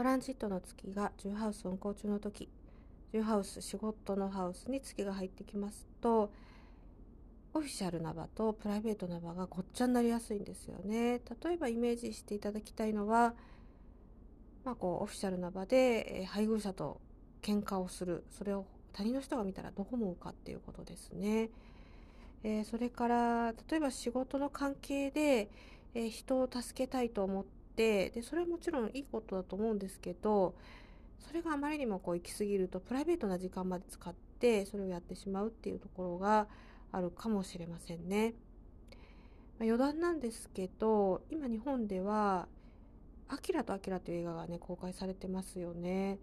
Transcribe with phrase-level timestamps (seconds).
[0.00, 2.48] トランジットの月が10ハウス運行中の時
[3.12, 6.32] 10ハウス仕事のハウスに月が入ってきますと
[7.52, 11.20] オフィシャルな場とプライベートな場がごっちゃになりやすいんですよね。
[11.44, 13.34] 例えばイメージしていただきたいのは、
[14.64, 16.98] まあ、こうオフィシャルな場で、配偶者と
[17.42, 21.50] 喧嘩をするそれを他人の人が見たらどう思うかっていうことですね。
[22.42, 25.50] えー、それから例えば仕事の関係で、
[25.92, 27.44] えー、人を助けたいと思っ
[27.80, 30.54] てでそれはもちろんいいことだと思うんですけど
[31.18, 36.46] それがあまりにもこう行き過ぎるとプライベートな時間まで使ってそれをやってしまうっていうところが
[36.92, 38.34] あるかもしれませんね。
[39.58, 42.48] まあ、余談なんですけど今日本では
[43.28, 46.18] 「アキラとアキラ」という映画がね公開されてますよね。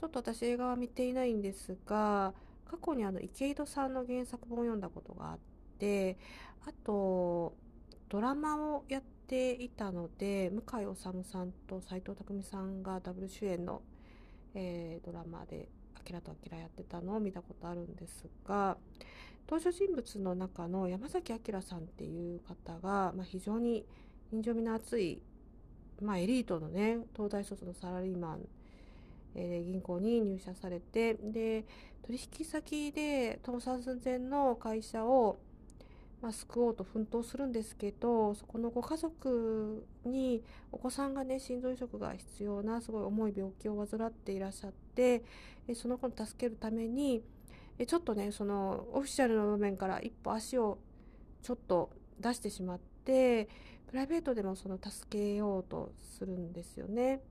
[0.00, 2.34] ちょっと私映画は見ていないんですが
[2.66, 5.38] 過去にあの池井戸さんの原作本を読んだことがあっ
[5.78, 6.18] て
[6.66, 7.54] あと
[8.08, 13.80] ドラマをやってていたので向井理さんと斎藤工さんがダブル主演の、
[14.54, 18.76] えー、ドラマで「あきらとあきら」やってたのを見たことあるんですが
[19.48, 23.86] 登場人物の中の山崎明さんっていう方が、まあ、非常に
[24.32, 25.22] 人情味の厚い、
[26.02, 28.48] まあ、エリートのね東大卒のサラリーマン、
[29.36, 31.64] えー、銀行に入社されてで
[32.02, 35.38] 取引先で倒産寸前の会社を、
[36.22, 45.22] まあ、救おうと奮闘するんですけどそこのご家族にお子さんがね心臓移植が必要なすごい重い病気を患っていらっしゃって
[45.74, 47.22] その子を助けるために
[47.86, 50.78] ちょっとねそのオフィシャルの場面から一歩足を
[51.42, 53.48] ちょっと出してしまって
[53.88, 57.22] プライベートでもその助けようとするんですよね。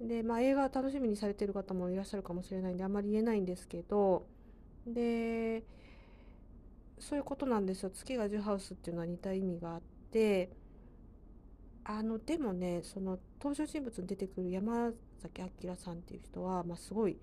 [0.00, 4.24] でまあ映画楽しみにされてる方もいらっしゃるかもしれないんであんまり言えないんですけど
[4.86, 5.62] で
[7.00, 7.90] そういうことなんですよ。
[7.90, 10.50] 月が10ハウスっていうのは似た意味があって
[11.84, 17.14] あのでもねその登場人物に出てくる山崎明さんっていう人は、まあ、すごい、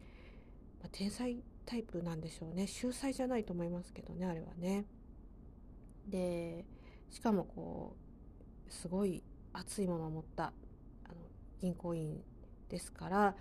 [0.82, 2.68] まあ、天才タイプなんでしょうね。
[2.68, 4.86] 秀才じゃないと思いますけどねあれはね。
[6.08, 6.66] で
[7.10, 7.96] しかもこ
[8.68, 9.24] うすごい
[9.54, 11.16] 熱いものを持ったあの
[11.60, 12.22] 銀行員
[12.70, 13.36] ですから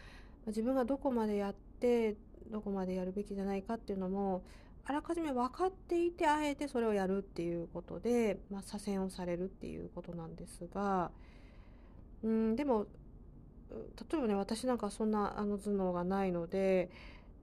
[0.47, 2.17] 自分がどこまでやって
[2.51, 4.45] どこまでやるべきじゃないかっていうのも
[4.89, 11.11] あらかじめ分かっていてあえてそれをやるっていうことで、まあ、左遷をされるっていうことなんですが
[12.23, 12.87] うんでも
[13.71, 16.91] 例えばね私なんかそんなあの頭脳がないので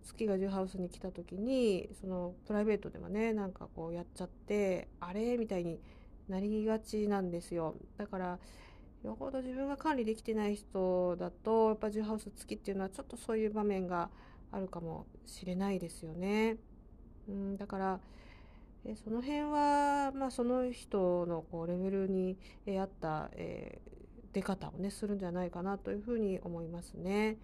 [0.06, 5.80] 月がジュハウスに来た時にそのプライベートではねなんかこうやっちゃってあれみたいに
[6.30, 8.40] なりがちなんですよだから
[9.04, 14.10] よほど自分が管理できてない人だとやっぱジュハウス月っていうのはちょっとそういう場面が
[14.52, 16.58] あるかもしれないですよね。
[17.28, 18.00] うん、だから
[18.86, 27.38] えその辺は、まあ、その人のこうレベルに合った、えー、出方をねするんじゃないかなというふうに思いますね。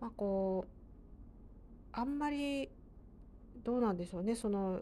[0.00, 0.70] まあ、こう
[1.92, 2.70] あんまり
[3.64, 4.80] どうなんでしょうねその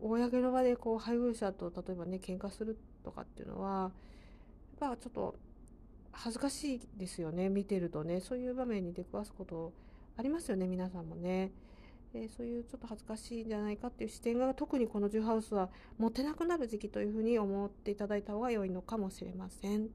[0.00, 3.92] 公の場でこう配偶者と例えばね喧嘩するとかっていうのは
[4.80, 5.36] やっぱちょっと
[6.12, 9.72] 恥ずかしいですよね見てるとねそういう場面に出くわすこと
[10.16, 11.52] ありますよね皆さんもね。
[12.14, 19.88] えそういうちょっと恥ずかしいんじゃないかっていう視点が特にこのジュハウスは持てなくなる時期というふうに思っていただいた方が良いのかもしれません。